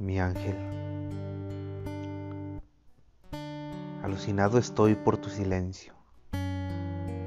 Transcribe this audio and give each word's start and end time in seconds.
mi 0.00 0.18
ángel. 0.18 0.56
Alucinado 4.02 4.58
estoy 4.58 4.94
por 4.94 5.18
tu 5.18 5.28
silencio, 5.28 5.92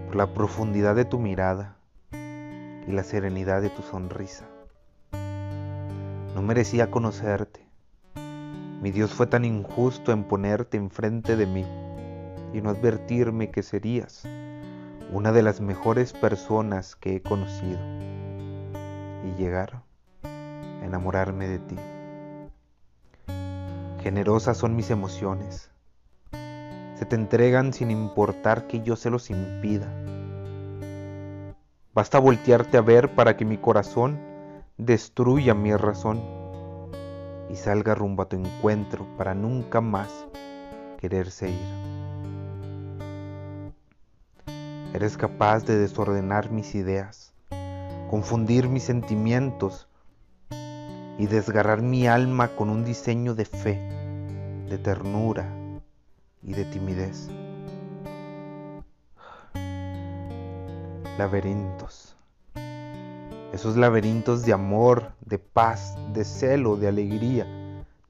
por 0.08 0.16
la 0.16 0.34
profundidad 0.34 0.96
de 0.96 1.06
tu 1.06 1.20
mirada 1.20 1.78
y 2.12 2.92
la 2.92 3.04
serenidad 3.04 3.62
de 3.62 3.70
tu 3.70 3.84
sonrisa. 3.84 4.46
No 6.34 6.42
merecía 6.42 6.90
conocerte. 6.90 7.64
Mi 8.82 8.90
Dios 8.90 9.14
fue 9.14 9.28
tan 9.28 9.46
injusto 9.46 10.12
en 10.12 10.24
ponerte 10.24 10.78
enfrente 10.78 11.36
de 11.36 11.46
mí 11.46 11.66
y 12.54 12.62
no 12.62 12.72
advertirme 12.72 13.52
que 13.52 13.62
serías 13.62 14.28
una 15.12 15.32
de 15.32 15.44
las 15.44 15.62
mejores 15.62 16.12
personas 16.12 16.96
que 16.96 17.18
he 17.18 17.22
conocido 17.22 17.80
y 19.24 19.38
llegar 19.38 19.84
a 20.24 20.86
enamorarme 20.86 21.48
de 21.48 21.60
ti. 21.60 21.76
Generosas 24.04 24.58
son 24.58 24.76
mis 24.76 24.92
emociones. 24.92 25.72
Se 26.96 27.06
te 27.06 27.16
entregan 27.16 27.72
sin 27.72 27.90
importar 27.90 28.68
que 28.68 28.82
yo 28.82 28.98
se 28.98 29.10
los 29.10 29.30
impida. 29.30 29.88
Basta 31.94 32.20
voltearte 32.20 32.78
a 32.78 32.82
ver 32.82 33.16
para 33.16 33.38
que 33.38 33.46
mi 33.46 33.58
corazón 33.58 34.20
destruya 34.78 35.54
mi 35.54 35.74
razón 35.74 36.22
y 37.50 37.56
salga 37.56 37.96
rumbo 37.96 38.24
a 38.24 38.28
tu 38.28 38.36
encuentro 38.36 39.08
para 39.18 39.34
nunca 39.34 39.80
más 39.80 40.10
quererse 40.98 41.52
ir. 41.52 41.74
Eres 44.94 45.16
capaz 45.16 45.66
de 45.66 45.78
desordenar 45.78 46.52
mis 46.52 46.76
ideas, 46.76 47.34
confundir 48.10 48.68
mis 48.68 48.84
sentimientos 48.84 49.88
y 51.18 51.28
desgarrar 51.28 51.82
mi 51.82 52.08
alma 52.08 52.50
con 52.50 52.70
un 52.70 52.84
diseño 52.84 53.36
de 53.36 53.46
fe, 53.46 53.80
de 54.70 54.78
ternura 54.78 55.46
y 56.42 56.54
de 56.54 56.66
timidez. 56.66 57.30
Laberintos. 61.18 62.16
Esos 63.54 63.78
laberintos 63.78 64.46
de 64.46 64.54
amor, 64.54 65.12
de 65.22 65.38
paz, 65.38 65.96
de 66.14 66.26
celo, 66.26 66.76
de 66.76 66.88
alegría, 66.88 67.46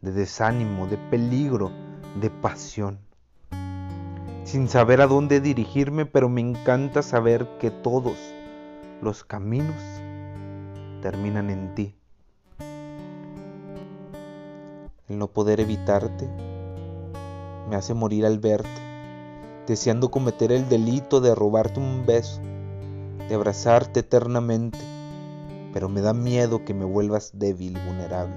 de 0.01 0.11
desánimo, 0.11 0.87
de 0.87 0.97
peligro, 0.97 1.71
de 2.21 2.29
pasión 2.29 2.99
sin 4.53 4.67
saber 4.67 5.01
a 5.01 5.07
dónde 5.07 5.41
dirigirme, 5.41 6.05
pero 6.05 6.29
me 6.29 6.41
encanta 6.41 7.01
saber 7.01 7.47
que 7.59 7.71
todos 7.71 8.17
los 9.01 9.23
caminos 9.23 9.81
terminan 11.01 11.49
en 11.49 11.73
ti. 11.73 11.95
El 15.13 15.19
no 15.19 15.27
poder 15.27 15.59
evitarte 15.59 16.27
me 17.69 17.75
hace 17.75 17.93
morir 17.93 18.25
al 18.25 18.39
verte, 18.39 18.67
deseando 19.67 20.09
cometer 20.09 20.51
el 20.51 20.67
delito 20.67 21.21
de 21.21 21.35
robarte 21.35 21.79
un 21.79 22.03
beso, 22.03 22.41
de 23.29 23.35
abrazarte 23.35 23.99
eternamente, 23.99 24.79
pero 25.71 25.87
me 25.87 26.01
da 26.01 26.15
miedo 26.15 26.65
que 26.65 26.73
me 26.73 26.83
vuelvas 26.83 27.29
débil 27.35 27.77
vulnerable. 27.85 28.35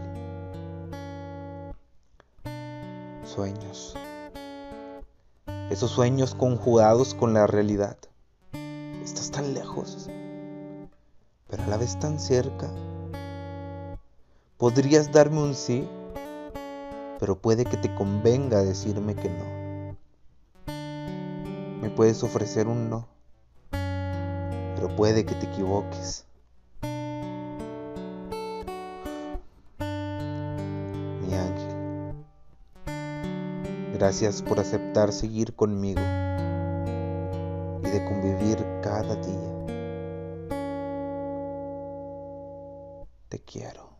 Sueños 3.24 3.96
esos 5.70 5.90
sueños 5.90 6.34
conjugados 6.34 7.14
con 7.14 7.32
la 7.32 7.46
realidad. 7.46 7.96
Estás 9.02 9.30
tan 9.30 9.54
lejos, 9.54 10.10
pero 11.48 11.62
a 11.62 11.68
la 11.68 11.78
vez 11.78 11.98
tan 11.98 12.20
cerca. 12.20 12.70
Podrías 14.58 15.10
darme 15.10 15.42
un 15.42 15.54
sí, 15.54 15.88
pero 17.18 17.36
puede 17.36 17.64
que 17.64 17.76
te 17.76 17.94
convenga 17.94 18.62
decirme 18.62 19.14
que 19.14 19.28
no. 19.30 19.44
Me 21.80 21.90
puedes 21.90 22.22
ofrecer 22.22 22.66
un 22.66 22.90
no, 22.90 23.08
pero 23.70 24.94
puede 24.96 25.24
que 25.24 25.34
te 25.34 25.46
equivoques. 25.46 26.26
Gracias 33.96 34.42
por 34.42 34.60
aceptar 34.60 35.10
seguir 35.10 35.54
conmigo 35.54 36.02
y 37.82 37.88
de 37.88 38.04
convivir 38.04 38.58
cada 38.82 39.14
día. 39.16 39.66
Te 43.30 43.38
quiero. 43.38 43.96